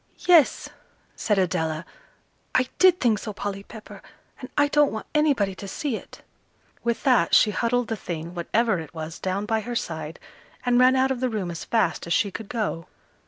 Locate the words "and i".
4.39-4.67